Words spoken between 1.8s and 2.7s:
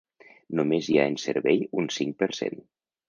un cinc per cent.